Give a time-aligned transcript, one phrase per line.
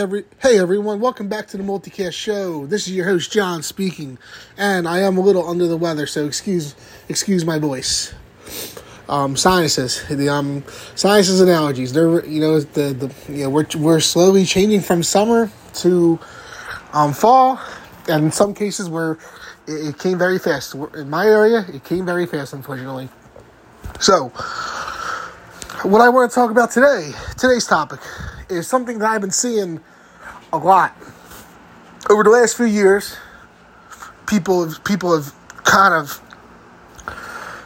[0.00, 2.64] every hey everyone, welcome back to the Multicast Show.
[2.64, 4.16] This is your host John speaking,
[4.56, 6.74] and I am a little under the weather, so excuse
[7.10, 8.14] excuse my voice.
[9.10, 11.92] Um, sinuses, the um, sinuses and allergies.
[11.92, 16.18] They're you know the the you know we're we're slowly changing from summer to
[16.94, 17.60] um fall,
[18.08, 19.18] and in some cases where
[19.68, 20.74] it, it came very fast.
[20.94, 23.10] In my area, it came very fast, unfortunately.
[24.00, 24.28] So,
[25.82, 28.00] what I want to talk about today, today's topic
[28.48, 29.78] is something that I've been seeing
[30.52, 30.96] a lot
[32.08, 33.16] over the last few years.
[34.26, 35.34] People have people have
[35.64, 36.20] kind of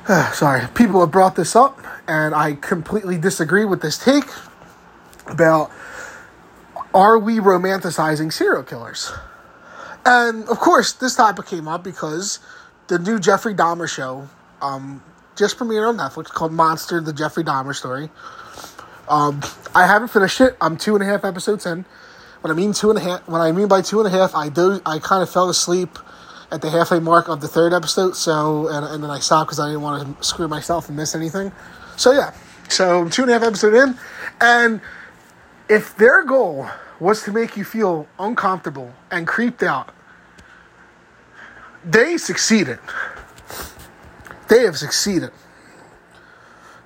[0.09, 4.25] uh, sorry, people have brought this up, and I completely disagree with this take
[5.27, 5.71] about
[6.93, 9.13] are we romanticizing serial killers?
[10.07, 12.39] And of course, this topic came up because
[12.89, 14.29] the new Jeffrey Dahmer show
[14.61, 15.03] um,
[15.35, 18.11] just premiered on Netflix called Monster: The Jeffrey Dahmer Story.
[19.09, 19.43] Um,
[19.75, 20.57] I haven't finished it.
[20.61, 21.85] I'm two and a half episodes in.
[22.45, 24.35] When I mean two and a half, when I mean by two and a half,
[24.35, 24.79] I do.
[24.85, 25.99] I kind of fell asleep
[26.53, 28.17] at the halfway mark of the third episode.
[28.17, 31.15] So and, and then I stopped because I didn't want to screw myself and miss
[31.15, 31.53] anything.
[31.97, 32.35] So yeah,
[32.69, 33.99] so two and a half episode in,
[34.43, 34.83] and
[35.71, 36.69] if their goal
[37.01, 39.95] was to make you feel uncomfortable and creeped out,
[41.83, 42.79] they succeeded.
[44.51, 45.31] They have succeeded.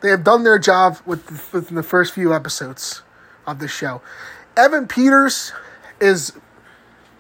[0.03, 3.03] They have done their job with within the first few episodes
[3.45, 4.03] of the show.
[4.59, 5.53] Evan Peters
[6.01, 6.33] is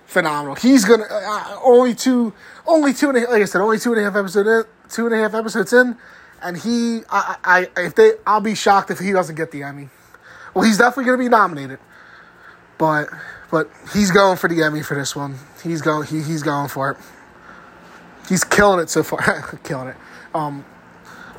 [0.06, 0.56] phenomenal.
[0.56, 2.34] He's gonna uh, only two,
[2.66, 5.06] only two and a, like I said, only two and a half episodes in, two
[5.06, 5.96] and a half episodes in,
[6.42, 9.88] and he, I, I, if they, I'll be shocked if he doesn't get the Emmy.
[10.52, 11.78] Well, he's definitely gonna be nominated,
[12.76, 13.08] but,
[13.52, 15.36] but he's going for the Emmy for this one.
[15.62, 16.96] He's going, he, he's going for it.
[18.28, 19.96] He's killing it so far, killing it.
[20.34, 20.64] Um,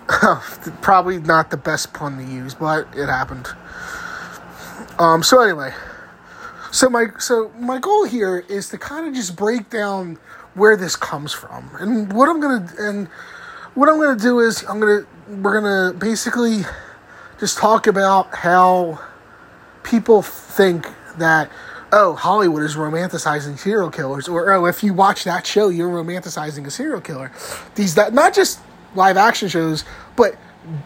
[0.81, 3.49] probably not the best pun to use, but it happened.
[4.97, 5.73] Um, so anyway,
[6.71, 10.17] so my so my goal here is to kind of just break down
[10.53, 13.07] where this comes from, and what I'm gonna and
[13.75, 16.61] what I'm gonna do is I'm gonna we're gonna basically
[17.39, 18.99] just talk about how
[19.83, 20.87] people think
[21.17, 21.49] that
[21.91, 26.65] oh Hollywood is romanticizing serial killers, or oh if you watch that show you're romanticizing
[26.65, 27.31] a serial killer.
[27.75, 28.59] These that not just
[28.95, 30.35] live action shows, but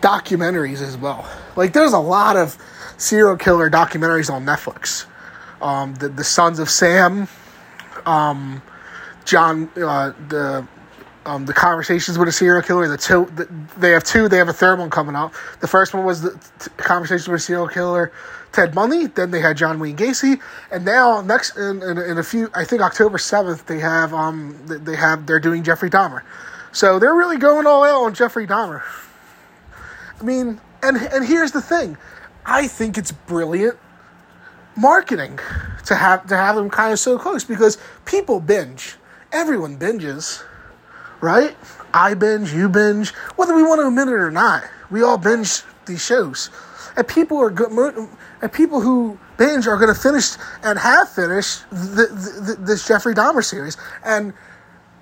[0.02, 1.28] documentaries as well.
[1.56, 2.58] Like there's a lot of
[2.98, 5.06] serial killer documentaries on Netflix.
[5.64, 7.28] Um, the the Sons of Sam,
[8.06, 8.62] um,
[9.24, 10.68] John, uh, the
[11.26, 12.88] um, the conversations with a serial killer.
[12.90, 13.48] The two the,
[13.78, 14.28] they have two.
[14.28, 15.34] They have a third one coming up.
[15.62, 18.12] The first one was the t- conversations with a serial killer,
[18.52, 19.08] Ted Bundy.
[19.08, 22.66] Then they had John Wayne Gacy, and now next in, in, in a few, I
[22.66, 26.24] think October seventh, they have um they have they're doing Jeffrey Dahmer.
[26.74, 28.84] So they're really going all out on Jeffrey Dahmer.
[30.20, 31.98] I mean, and and here's the thing,
[32.46, 33.78] I think it's brilliant
[34.76, 35.40] marketing
[35.86, 38.96] to have to have them kind of so close because people binge.
[39.32, 40.44] Everyone binges,
[41.22, 41.56] right?
[41.94, 44.64] I binge, you binge, whether we want to admit it or not.
[44.90, 46.50] We all binge these shows,
[46.96, 47.72] and people are good.
[48.42, 52.08] And people who binge are going to finish and have finished the,
[52.46, 54.34] the, this Jeffrey Dahmer series, and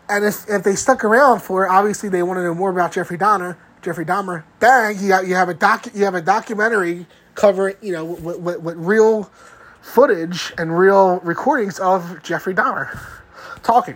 [0.10, 2.92] and if, if they stuck around for it, obviously they want to know more about
[2.92, 3.58] Jeffrey Dahmer.
[3.82, 5.00] Jeffrey Dahmer, bang!
[5.00, 9.32] You got you have a doc you have a documentary covering you know with, real
[9.82, 12.98] footage and real recordings of Jeffrey Dahmer
[13.64, 13.96] talking.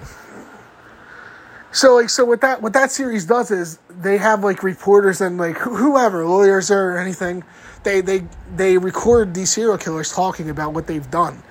[1.72, 5.38] So like so what that what that series does is they have like reporters and
[5.38, 7.44] like whoever lawyers or anything
[7.84, 11.44] they they they record these serial killers talking about what they've done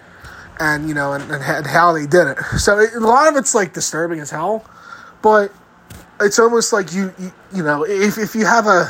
[0.59, 2.39] and you know and, and how they did it.
[2.59, 4.65] So it, a lot of it's like disturbing as hell,
[5.23, 5.53] but
[6.21, 8.89] it's almost like you you, you know if if you have a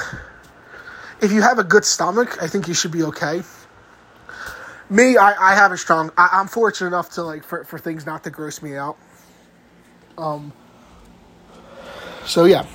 [1.20, 3.42] if you have a good stomach, I think you should be okay.
[4.90, 6.10] Me, I, I have a strong.
[6.16, 8.96] I, am fortunate enough to like for, for things not to gross me out.
[10.18, 10.52] Um.
[12.26, 12.66] So yeah,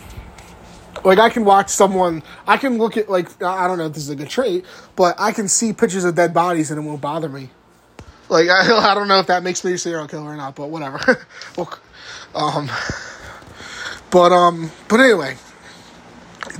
[1.03, 2.23] like I can watch someone.
[2.47, 4.65] I can look at like I don't know if this is a good trait,
[4.95, 7.49] but I can see pictures of dead bodies and it won't bother me.
[8.27, 10.69] Like I, I don't know if that makes me a serial killer or not, but
[10.69, 10.99] whatever.
[12.35, 12.69] um,
[14.09, 15.37] but um, but anyway,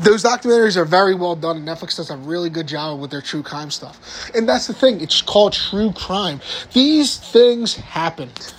[0.02, 3.22] those documentaries are very well done, and Netflix does a really good job with their
[3.22, 4.30] true crime stuff.
[4.34, 6.42] And that's the thing; it's called true crime.
[6.74, 8.54] These things happened.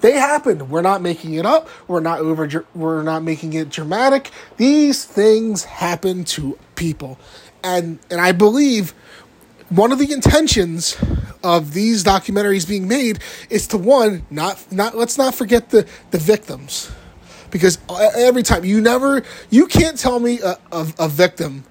[0.00, 0.70] They happened.
[0.70, 1.68] We're not making it up.
[1.88, 2.64] We're not over.
[2.74, 4.30] We're not making it dramatic.
[4.56, 7.18] These things happen to people,
[7.62, 8.94] and and I believe
[9.68, 10.96] one of the intentions
[11.42, 13.18] of these documentaries being made
[13.50, 16.90] is to one not not let's not forget the the victims
[17.50, 17.78] because
[18.16, 21.64] every time you never you can't tell me a, a, a victim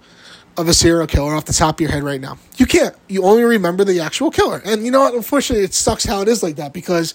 [0.57, 2.37] of a serial killer off the top of your head right now.
[2.57, 2.95] You can't.
[3.07, 4.61] You only remember the actual killer.
[4.65, 5.13] And you know what?
[5.13, 7.13] Unfortunately, it sucks how it is like that because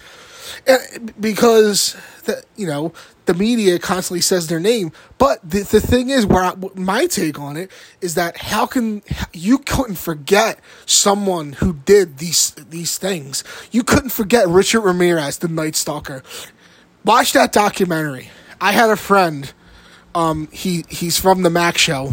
[0.67, 0.79] eh,
[1.19, 2.93] because the, you know
[3.27, 4.93] the media constantly says their name.
[5.19, 7.71] But the, the thing is, where I, my take on it
[8.01, 13.45] is that how can you couldn't forget someone who did these these things?
[13.71, 16.23] You couldn't forget Richard Ramirez, the Night Stalker.
[17.05, 18.31] Watch that documentary.
[18.63, 19.53] I had a friend.
[20.15, 22.13] Um, he he's from the Mac Show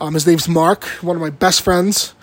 [0.00, 2.14] um, his name's Mark, one of my best friends.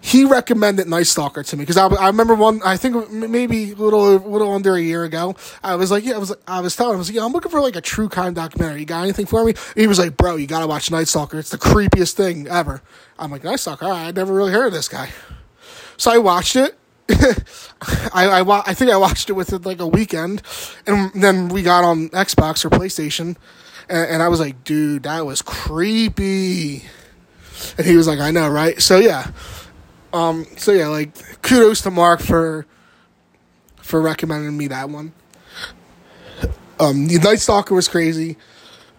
[0.00, 2.60] He recommended Night Stalker to me because I, I remember one.
[2.64, 5.34] I think maybe a little little under a year ago.
[5.64, 7.32] I was like, yeah, I was I was telling him, I was like, yeah, I'm
[7.32, 8.80] looking for like a true crime documentary.
[8.80, 9.54] You got anything for me?
[9.74, 11.40] he was like, bro, you gotta watch Night Stalker.
[11.40, 12.82] It's the creepiest thing ever.
[13.18, 13.86] I'm like, Night Stalker.
[13.86, 15.10] I never really heard of this guy.
[15.96, 16.78] So I watched it.
[18.12, 20.42] I, I I think I watched it within like a weekend,
[20.86, 23.36] and then we got on Xbox or PlayStation,
[23.88, 26.84] and, and I was like, dude, that was creepy.
[27.78, 28.80] And he was like, I know, right?
[28.80, 29.30] So yeah.
[30.12, 32.66] Um, so yeah, like kudos to Mark for
[33.76, 35.12] for recommending me that one.
[36.78, 38.36] Um, the Night Stalker was crazy.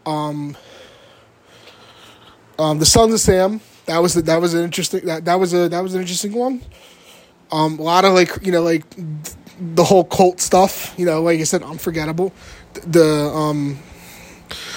[0.06, 0.58] Um,
[2.58, 5.54] um, the Sons of Sam that was the, that was an interesting that that was
[5.54, 6.62] a that was an interesting one.
[7.52, 8.84] Um, a lot of like you know like
[9.60, 10.94] the whole cult stuff.
[10.98, 12.34] You know, like I said, unforgettable.
[12.74, 13.80] The um,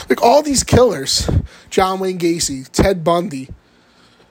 [0.09, 1.29] like all these killers,
[1.71, 3.49] John Wayne Gacy, Ted Bundy,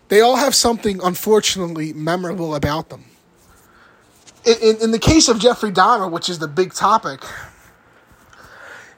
[0.10, 3.06] they all have something unfortunately memorable about them.
[4.46, 7.22] In, in, in, the case of Jeffrey Dahmer, which is the big topic,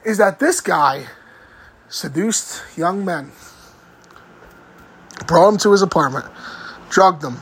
[0.05, 1.05] is that this guy
[1.89, 3.31] seduced young men,
[5.27, 6.25] brought them to his apartment,
[6.89, 7.41] drugged them,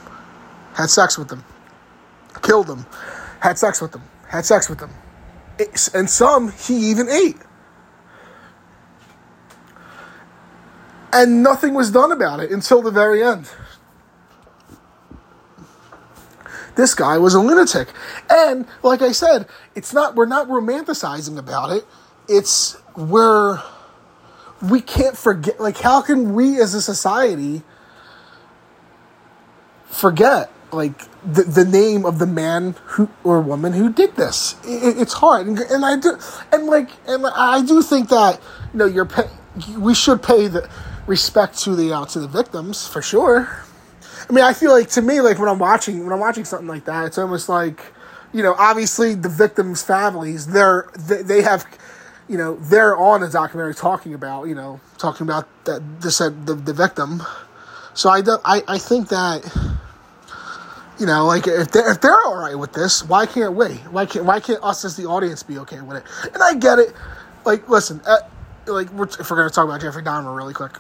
[0.74, 1.44] had sex with them,
[2.42, 2.86] killed them,
[3.40, 4.92] had sex with them, had sex with them.
[5.94, 7.38] and some he even ate.
[11.12, 13.50] and nothing was done about it until the very end.
[16.76, 17.90] This guy was a lunatic.
[18.30, 21.86] And like I said, it's not we're not romanticizing about it.
[22.28, 23.62] It's we're
[24.62, 27.64] we can't forget like how can we as a society
[29.86, 34.98] forget like the, the name of the man who or woman who did this it,
[34.98, 36.18] it's hard and, and i do
[36.52, 38.40] and like and i do think that
[38.74, 39.30] you know you're pay,
[39.78, 40.70] we should pay the
[41.10, 43.50] respect to the uh, to the victims for sure.
[44.30, 46.68] I mean, I feel like to me, like when I'm watching when I'm watching something
[46.68, 47.82] like that, it's almost like,
[48.32, 51.66] you know, obviously the victims' families, they're they, they have,
[52.30, 56.54] you know, they're on the documentary talking about, you know, talking about that the the,
[56.54, 57.24] the victim.
[57.96, 59.44] So I, do, I I think that,
[61.00, 63.76] you know, like if they if they're all right with this, why can't we?
[63.92, 66.04] Why can't why can't us as the audience be okay with it?
[66.34, 66.94] And I get it.
[67.46, 68.18] Like, listen, uh,
[68.68, 70.74] like we're, if we're gonna talk about Jeffrey Dahmer really quick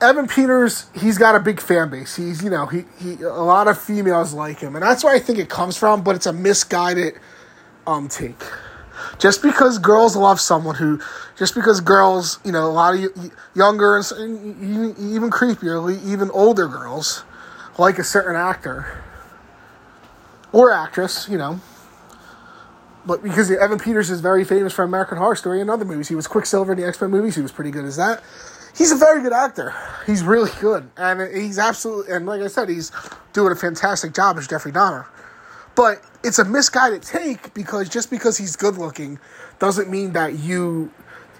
[0.00, 2.16] Evan Peters, he's got a big fan base.
[2.16, 5.18] He's, you know, he, he a lot of females like him, and that's where I
[5.18, 6.02] think it comes from.
[6.02, 7.14] But it's a misguided
[7.86, 8.42] um take.
[9.18, 11.00] Just because girls love someone who,
[11.36, 17.24] just because girls, you know, a lot of younger and even creepier, even older girls
[17.78, 19.02] like a certain actor
[20.52, 21.60] or actress, you know.
[23.06, 26.14] But because Evan Peters is very famous for American Horror Story and other movies, he
[26.14, 27.34] was Quicksilver in the X Men movies.
[27.34, 28.22] He was pretty good as that
[28.76, 29.74] he's a very good actor.
[30.06, 32.92] He's really good, and he's absolutely and like I said, he's
[33.32, 35.06] doing a fantastic job as Jeffrey Dahmer.
[35.74, 39.18] But it's a misguided take because just because he's good looking
[39.58, 40.92] doesn't mean that you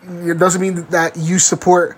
[0.02, 1.96] it doesn't mean that you support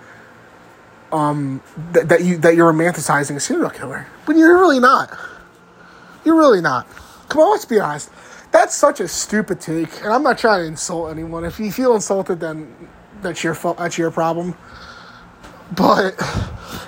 [1.11, 1.61] um
[1.91, 4.07] that, that you that you're romanticizing a serial killer.
[4.25, 5.15] But you're really not.
[6.25, 6.87] You're really not.
[7.33, 8.11] Come on, let's be honest.
[8.51, 11.43] That's such a stupid take, and I'm not trying to insult anyone.
[11.43, 12.71] If you feel insulted, then
[13.23, 13.79] that's your fault.
[13.79, 14.53] That's your problem.
[15.75, 16.15] But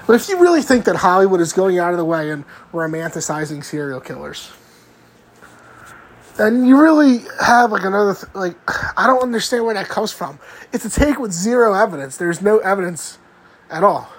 [0.06, 3.64] but if you really think that Hollywood is going out of the way and romanticizing
[3.64, 4.52] serial killers,
[6.38, 8.56] then you really have like another th- like
[9.00, 10.38] I don't understand where that comes from.
[10.72, 12.18] It's a take with zero evidence.
[12.18, 13.18] There's no evidence
[13.72, 14.12] at all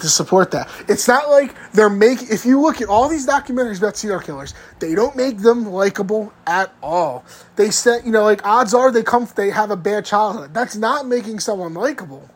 [0.00, 0.68] to support that.
[0.88, 2.28] It's not like they're making.
[2.30, 6.32] If you look at all these documentaries about serial killers, they don't make them likable
[6.46, 7.24] at all.
[7.56, 10.54] They say, you know, like odds are they come, they have a bad childhood.
[10.54, 12.28] That's not making someone likable.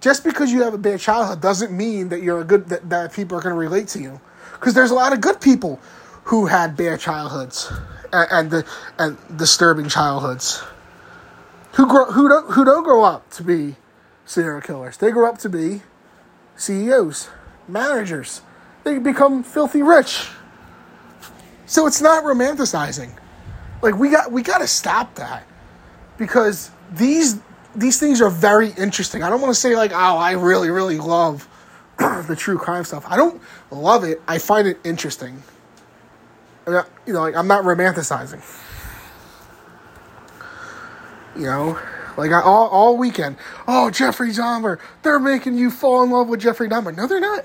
[0.00, 3.12] Just because you have a bad childhood doesn't mean that you're a good that, that
[3.12, 4.20] people are going to relate to you.
[4.52, 5.80] Because there's a lot of good people
[6.24, 7.72] who had bad childhoods
[8.12, 8.64] and and,
[8.98, 10.62] and disturbing childhoods.
[11.72, 13.76] Who grow who don't who don't grow up to be
[14.24, 14.96] serial killers.
[14.96, 15.82] They grow up to be
[16.58, 17.30] CEOs,
[17.66, 18.42] managers.
[18.84, 20.28] They become filthy rich.
[21.66, 23.10] So it's not romanticizing.
[23.80, 25.46] Like we got we got to stop that.
[26.18, 27.38] Because these
[27.76, 29.22] these things are very interesting.
[29.22, 31.48] I don't want to say like, oh, I really, really love
[31.98, 33.04] the true crime stuff.
[33.06, 34.20] I don't love it.
[34.26, 35.42] I find it interesting.
[36.66, 38.42] you know, like I'm not romanticizing.
[41.36, 41.78] You know,
[42.18, 43.36] like I, all all weekend.
[43.68, 46.94] Oh, Jeffrey Dahmer, they're making you fall in love with Jeffrey Dahmer.
[46.94, 47.44] No, they're not.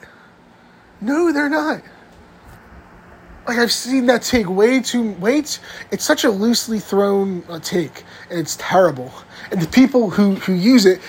[0.99, 1.83] No, they're not.
[3.47, 5.43] Like I've seen that take way too way.
[5.43, 5.61] Too,
[5.91, 9.13] it's such a loosely thrown uh, take, and it's terrible.
[9.51, 10.99] And the people who who use it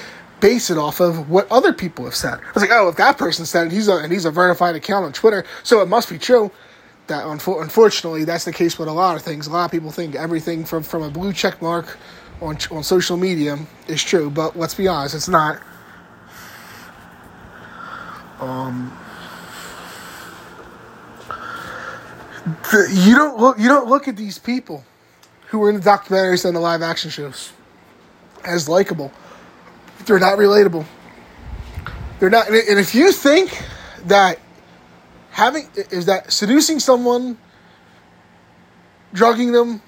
[0.40, 2.34] base it off of what other people have said.
[2.34, 4.74] I was like, oh, if that person said it, he's a and he's a verified
[4.74, 6.50] account on Twitter, so it must be true.
[7.06, 9.46] That unfortunately, that's the case with a lot of things.
[9.46, 11.96] A lot of people think everything from from a blue check mark
[12.40, 15.60] on on social media is true, but let's be honest, it's not.
[18.40, 18.96] Um,
[22.44, 24.84] the, you don't look you don't look at these people
[25.48, 27.52] who were in the documentaries and the live action shows
[28.44, 29.12] as likable.
[30.04, 30.84] They're not relatable.
[32.18, 33.62] They're not, and if you think
[34.06, 34.38] that
[35.30, 37.38] having is that seducing someone,
[39.12, 39.82] drugging them,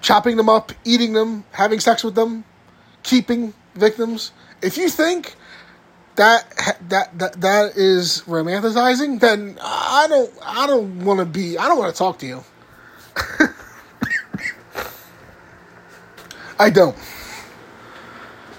[0.00, 2.44] chopping them up, eating them, having sex with them,
[3.02, 4.32] keeping victims.
[4.62, 5.36] If you think
[6.16, 6.50] that
[6.88, 11.78] that that that is romanticizing, then I don't I don't want to be I don't
[11.78, 12.44] want to talk to you.
[16.58, 16.96] I don't.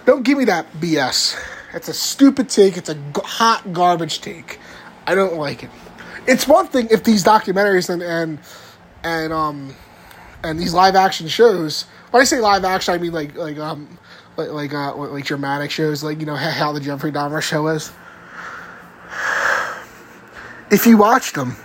[0.06, 1.40] Don't give me that BS.
[1.74, 2.76] It's a stupid take.
[2.76, 4.60] It's a hot garbage take.
[5.06, 5.70] I don't like it.
[6.28, 8.40] It's one thing if these documentaries and and
[9.04, 9.76] and um
[10.44, 11.84] and these live action shows.
[12.12, 13.98] When I say live action, I mean like like um
[14.38, 17.92] like like uh like dramatic shows, like you know how the Jeffrey Dahmer show is.
[20.72, 21.56] If you watch them,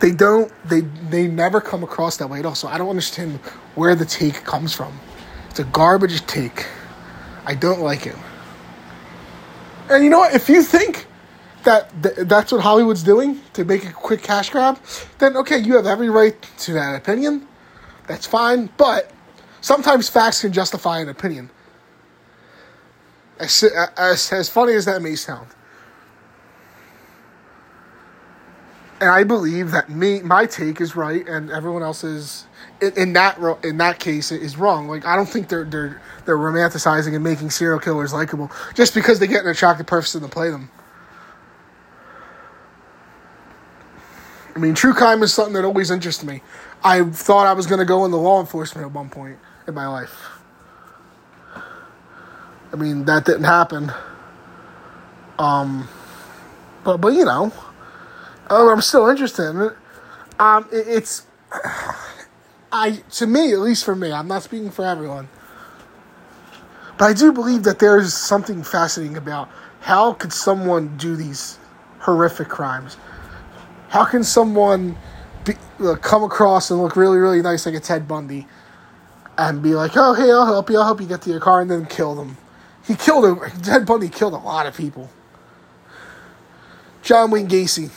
[0.00, 2.54] they don't they they never come across that way at all.
[2.54, 3.36] So I don't understand
[3.74, 4.98] where the take comes from.
[5.50, 6.66] It's a garbage take.
[7.44, 8.16] I don't like it.
[9.90, 10.34] And you know what?
[10.34, 11.06] If you think
[11.64, 14.78] that th- that's what Hollywood's doing to make a quick cash grab,
[15.18, 17.47] then okay, you have every right to that opinion.
[18.08, 19.12] That's fine, but
[19.60, 21.50] sometimes facts can justify an opinion.
[23.38, 23.62] As,
[23.96, 25.46] as, as funny as that may sound.
[29.00, 32.46] And I believe that me, my take is right, and everyone else's
[32.80, 34.88] in, in that in that case is wrong.
[34.88, 39.20] Like I don't think they're they're they're romanticizing and making serial killers likable just because
[39.20, 40.68] they get an attractive person to play them.
[44.56, 46.42] I mean, true crime is something that always interests me.
[46.82, 49.86] I thought I was going to go into law enforcement at one point in my
[49.86, 50.38] life.
[52.72, 53.92] I mean, that didn't happen.
[55.38, 55.88] Um,
[56.84, 57.52] but but you know,
[58.50, 59.72] oh, I'm still interested in it.
[60.38, 61.26] Um, it, it's
[62.72, 65.28] I to me, at least for me, I'm not speaking for everyone,
[66.98, 69.48] but I do believe that there is something fascinating about
[69.80, 71.58] how could someone do these
[72.00, 72.96] horrific crimes.
[73.88, 74.98] How can someone
[75.48, 78.46] be, uh, come across and look really, really nice like a Ted Bundy,
[79.36, 80.78] and be like, "Oh, hey, I'll help you.
[80.78, 82.36] I'll help you get to your car," and then kill them?
[82.86, 85.10] He killed a Ted Bundy killed a lot of people.
[87.02, 87.90] John Wayne Gacy.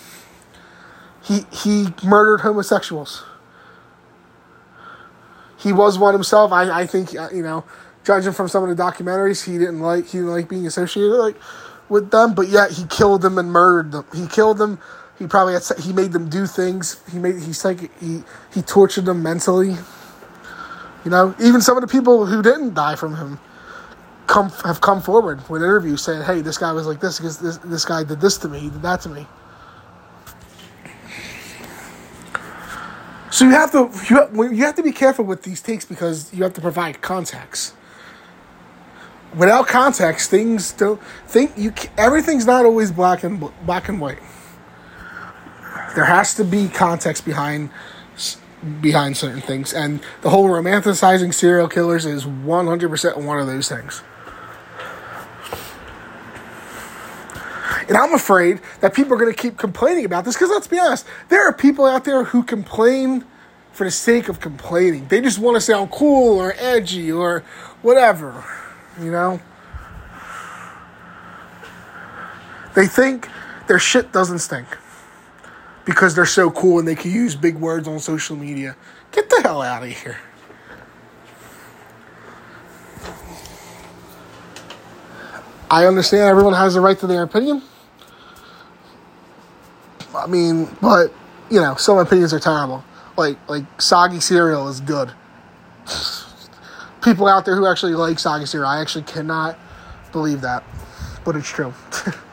[1.24, 3.24] He he murdered homosexuals.
[5.58, 6.51] He was one himself.
[6.51, 7.63] I I think uh, you know,
[8.03, 11.36] judging from some of the documentaries, he didn't like he didn't like being associated like
[11.89, 14.05] with them, but yet he killed them and murdered them.
[14.13, 14.79] He killed them.
[15.22, 17.00] He probably had, he made them do things.
[17.12, 19.75] He made he's like he he tortured them mentally.
[21.06, 23.40] You know, even some of the people who didn't die from him
[24.25, 27.58] come have come forward with interviews saying, "Hey, this guy was like this because this
[27.58, 29.28] this guy did this to me, he did that to me."
[33.30, 36.34] So you have to you have, you have to be careful with these takes because
[36.34, 37.75] you have to provide context.
[39.36, 44.18] Without context, things don't think you everything's not always black and black and white.
[45.96, 47.70] There has to be context behind
[48.80, 53.48] behind certain things, and the whole romanticizing serial killers is one hundred percent one of
[53.48, 54.04] those things.
[57.88, 60.80] And I'm afraid that people are going to keep complaining about this because let's be
[60.80, 63.26] honest, there are people out there who complain
[63.72, 65.08] for the sake of complaining.
[65.08, 67.44] They just want to sound cool or edgy or
[67.82, 68.46] whatever,
[69.00, 69.42] you know?
[72.76, 73.28] They think
[73.68, 74.68] their shit doesn't stink
[75.92, 78.78] because they're so cool and they can use big words on social media.
[79.12, 80.18] Get the hell out of here.
[85.70, 87.62] I understand everyone has the right to their opinion.
[90.16, 91.14] I mean, but
[91.50, 92.84] you know, some opinions are terrible.
[93.18, 95.12] Like like soggy cereal is good.
[97.04, 99.60] people out there who actually like soggy cereal, I actually cannot
[100.14, 100.64] believe that,
[101.26, 101.74] but it's true.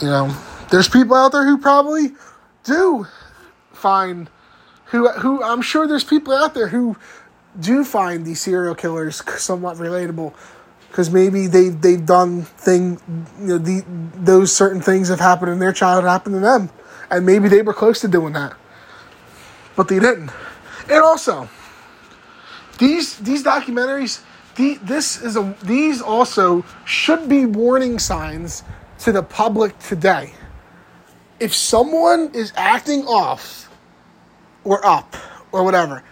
[0.00, 0.34] you know,
[0.70, 2.12] there's people out there who probably
[2.64, 3.06] do
[3.72, 4.28] find
[4.86, 6.96] who who I'm sure there's people out there who
[7.58, 10.34] do find these serial killers somewhat relatable.
[10.88, 13.00] Because maybe they they've done thing
[13.40, 16.70] you know the those certain things have happened in their childhood happened to them.
[17.10, 18.54] And maybe they were close to doing that.
[19.76, 20.30] But they didn't.
[20.88, 21.48] And also
[22.78, 24.22] these these documentaries
[24.56, 28.64] the, this is a these also should be warning signs
[29.00, 30.32] to the public today
[31.40, 33.70] if someone is acting off
[34.62, 35.16] or up
[35.52, 36.04] or whatever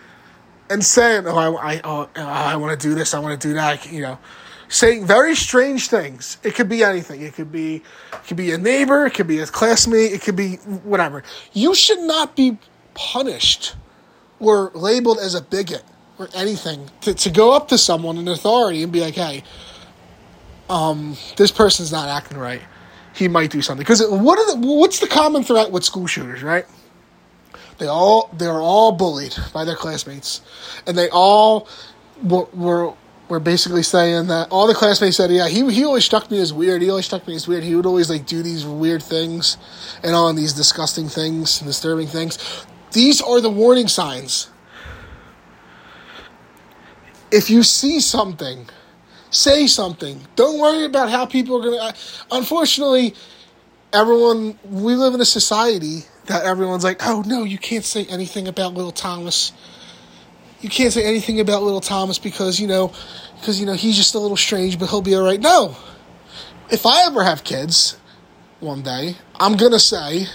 [0.70, 3.54] and saying, "Oh, I, I, oh, I want to do this, I want to do
[3.54, 4.18] that," you know,
[4.68, 6.38] saying very strange things.
[6.42, 7.20] It could be anything.
[7.20, 9.06] It could be, it could be a neighbor.
[9.06, 10.12] It could be a classmate.
[10.12, 11.22] It could be whatever.
[11.52, 12.58] You should not be
[12.94, 13.76] punished
[14.40, 15.84] or labeled as a bigot
[16.18, 19.42] or anything to, to go up to someone in authority and be like, "Hey,
[20.70, 22.62] um, this person's not acting right.
[23.18, 26.64] He might do something." Because what the, what's the common threat with school shooters, right?
[27.78, 30.40] They all they're all bullied by their classmates,
[30.86, 31.68] and they all
[32.22, 32.94] were, were
[33.28, 36.52] were basically saying that all the classmates said, yeah, he he always struck me as
[36.52, 36.82] weird.
[36.82, 37.62] He always struck me as weird.
[37.62, 39.58] He would always like do these weird things,
[40.02, 42.38] and all these disgusting things, and disturbing things.
[42.92, 44.48] These are the warning signs.
[47.30, 48.70] If you see something,
[49.30, 50.20] say something.
[50.36, 51.94] Don't worry about how people are gonna.
[52.30, 53.14] Unfortunately,
[53.92, 58.48] everyone we live in a society that everyone's like, oh no, you can't say anything
[58.48, 59.52] about little Thomas.
[60.60, 62.92] You can't say anything about little Thomas because you know,
[63.40, 65.40] because you know he's just a little strange, but he'll be all right.
[65.40, 65.76] No,
[66.70, 67.96] if I ever have kids,
[68.60, 70.26] one day, I'm gonna say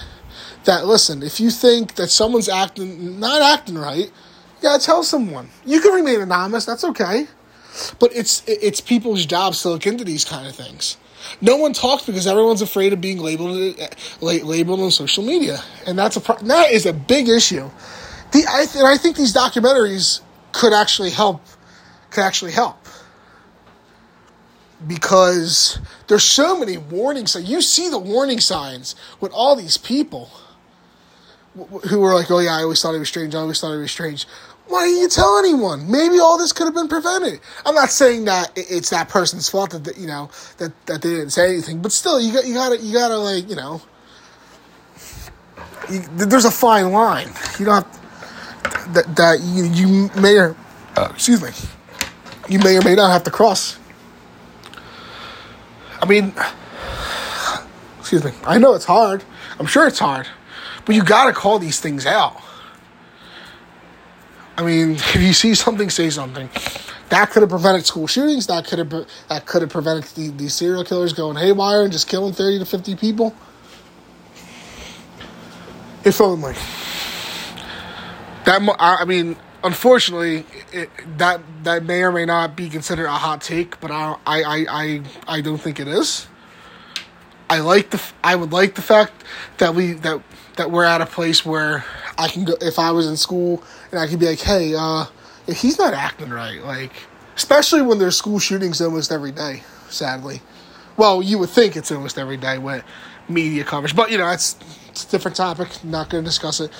[0.65, 0.85] that.
[0.85, 4.11] Listen, if you think that someone's acting not acting right,
[4.61, 5.49] yeah, tell someone.
[5.65, 6.65] You can remain anonymous.
[6.65, 7.27] That's okay.
[7.99, 10.97] But it's it's people's jobs to look into these kind of things.
[11.41, 13.87] No one talks because everyone's afraid of being labeled eh,
[14.21, 17.69] labeled on social media, and that's a that is a big issue.
[18.31, 20.21] The I th- and I think these documentaries
[20.51, 21.41] could actually help
[22.11, 22.77] could actually help
[24.87, 27.49] because there's so many warning signs.
[27.49, 30.29] You see the warning signs with all these people
[31.89, 33.35] who were like, "Oh yeah, I always thought he was strange.
[33.35, 34.27] I always thought he was strange."
[34.67, 35.91] Why didn't you tell anyone?
[35.91, 37.41] Maybe all this could have been prevented.
[37.65, 41.31] I'm not saying that it's that person's fault that you know that, that they didn't
[41.31, 43.81] say anything, but still, you got you gotta you gotta like you know.
[45.89, 47.27] You, there's a fine line.
[47.59, 50.55] You don't have, that that you you may or
[50.95, 51.49] uh, excuse me,
[52.47, 53.77] you may or may not have to cross.
[56.01, 56.33] I mean,
[57.99, 58.31] excuse me.
[58.45, 59.23] I know it's hard.
[59.59, 60.27] I'm sure it's hard,
[60.85, 62.42] but you got to call these things out.
[64.57, 66.49] I mean, if you see something, say something.
[67.09, 68.47] That could have prevented school shootings.
[68.47, 68.89] That could have
[69.29, 72.65] that could have prevented the, these serial killers going haywire and just killing thirty to
[72.65, 73.35] fifty people.
[76.03, 76.53] If only.
[78.45, 83.41] That I mean, unfortunately, it, that that may or may not be considered a hot
[83.41, 86.27] take, but I I I I don't think it is.
[87.53, 89.13] I like the I would like the fact
[89.59, 90.19] that we that
[90.55, 91.85] that we're at a place where
[92.17, 95.05] I can go if I was in school and I could be like, hey, uh,
[95.45, 96.91] he's not acting right, like
[97.35, 99.61] especially when there's school shootings almost every day.
[99.89, 100.41] Sadly,
[100.97, 102.83] well, you would think it's almost every day with
[103.29, 104.57] media coverage, but you know it's
[104.89, 105.67] it's a different topic.
[105.83, 106.71] I'm Not going to discuss it.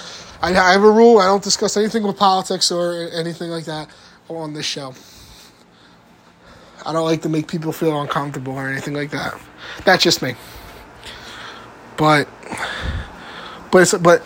[0.42, 3.90] I, I have a rule: I don't discuss anything with politics or anything like that
[4.28, 4.96] on this show.
[6.84, 9.40] I don't like to make people feel uncomfortable or anything like that.
[9.86, 10.34] That's just me.
[11.98, 12.28] But
[13.72, 14.24] but but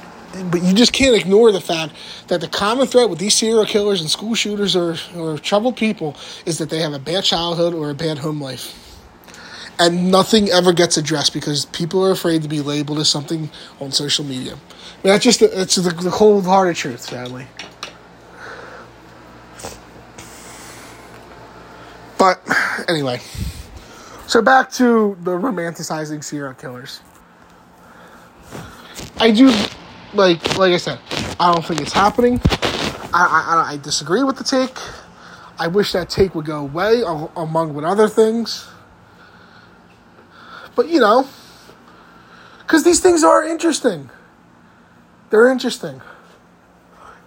[0.51, 1.93] but you just can't ignore the fact
[2.27, 6.15] that the common threat with these serial killers and school shooters or, or troubled people
[6.45, 8.83] is that they have a bad childhood or a bad home life.
[9.79, 13.49] And nothing ever gets addressed because people are afraid to be labeled as something
[13.79, 14.53] on social media.
[14.53, 17.47] I mean, that's just the, it's the, the cold hearted truth, sadly.
[22.17, 22.41] But
[22.89, 23.21] anyway,
[24.25, 27.01] so back to the romanticizing serial killers.
[29.19, 29.51] I do
[30.13, 30.99] like like I said,
[31.39, 32.39] I don't think it's happening.
[33.13, 34.77] I, I, I disagree with the take.
[35.59, 37.01] I wish that take would go away
[37.35, 38.69] among with other things.
[40.75, 41.27] But you know,
[42.59, 44.09] because these things are interesting.
[45.29, 46.01] They're interesting.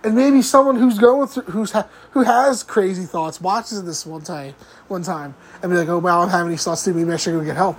[0.03, 4.23] And maybe someone who's going through who's ha- who has crazy thoughts watches this one
[4.23, 4.55] time
[4.89, 6.95] one time and be like, oh wow, I'm having these thoughts too.
[6.95, 7.79] Maybe I should go get help.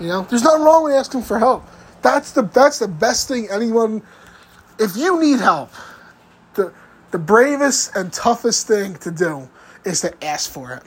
[0.00, 1.64] You know, there's nothing wrong with asking for help.
[2.02, 4.02] That's the that's the best thing anyone
[4.78, 5.70] if you need help,
[6.54, 6.72] the
[7.10, 9.48] the bravest and toughest thing to do
[9.84, 10.82] is to ask for it.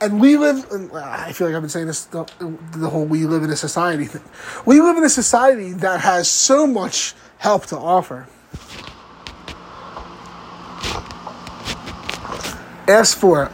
[0.00, 2.24] And we live, and I feel like I've been saying this the,
[2.72, 4.22] the whole we live in a society thing.
[4.66, 8.26] We live in a society that has so much help to offer.
[12.88, 13.52] Ask for it.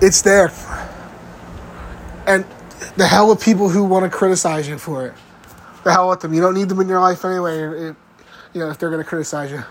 [0.00, 0.52] It's there.
[2.26, 2.44] And
[2.96, 5.14] the hell with people who want to criticize you for it.
[5.84, 6.32] The hell with them.
[6.34, 7.58] You don't need them in your life anyway.
[7.58, 7.96] You
[8.54, 9.62] know if they're going to criticize you.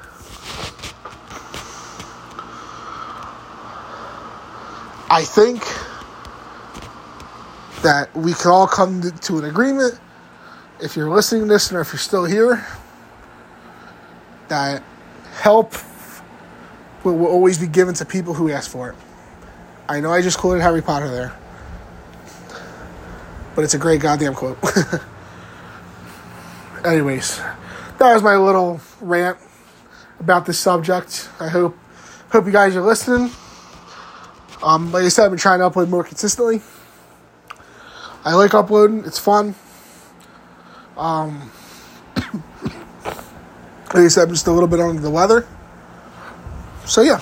[5.09, 5.61] I think
[7.83, 9.99] that we can all come to, to an agreement.
[10.81, 12.65] If you're listening to this, or if you're still here,
[14.47, 14.83] that
[15.41, 15.73] help
[17.03, 18.95] will, will always be given to people who ask for it.
[19.89, 21.37] I know I just quoted Harry Potter there,
[23.55, 24.57] but it's a great goddamn quote.
[26.85, 27.37] Anyways,
[27.97, 29.37] that was my little rant
[30.19, 31.29] about this subject.
[31.39, 31.77] I hope
[32.31, 33.31] hope you guys are listening.
[34.63, 36.61] Um, like I said, I've been trying to upload more consistently.
[38.23, 39.55] I like uploading; it's fun.
[40.97, 41.51] Um,
[42.15, 45.47] like I said, I'm just a little bit under the weather.
[46.85, 47.21] So yeah.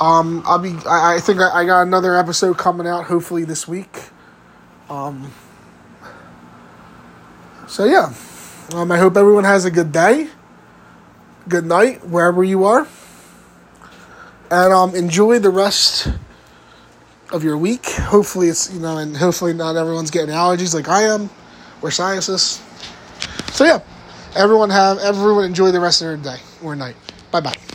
[0.00, 0.76] Um, I'll be.
[0.86, 4.10] I, I think I, I, got another episode coming out hopefully this week.
[4.88, 5.32] Um.
[7.68, 8.12] So yeah.
[8.74, 10.28] Um, I hope everyone has a good day.
[11.48, 12.86] Good night wherever you are.
[14.50, 16.08] And um, enjoy the rest
[17.32, 17.86] of your week.
[17.86, 21.30] Hopefully it's you know, and hopefully not everyone's getting allergies like I am.
[21.80, 22.62] We're scientists.
[23.52, 23.80] So yeah.
[24.36, 26.96] Everyone have everyone enjoy the rest of their day or night.
[27.30, 27.65] Bye bye.